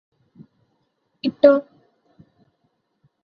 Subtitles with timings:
[1.23, 1.51] ഇട്ടോ